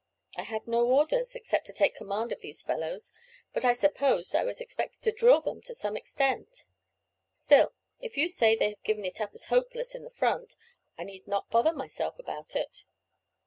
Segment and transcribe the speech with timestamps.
[0.35, 3.11] I had no orders except to take command of these fellows,
[3.53, 6.65] but I supposed I was expected to drill them to some extent;
[7.33, 10.55] still, if you say they have given it up as hopeless in the front,
[10.97, 12.83] I need not bother myself about it."